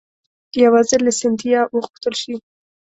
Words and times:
یوازې 0.63 0.97
له 1.05 1.11
سیندهیا 1.19 1.61
وغوښتل 1.67 2.13
شي. 2.21 2.35